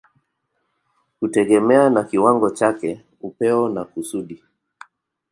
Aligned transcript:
kutegemea 1.19 1.89
na 1.89 2.03
kiwango 2.03 2.49
chake, 2.49 3.05
upeo 3.21 3.69
na 3.69 3.85
kusudi. 3.85 4.43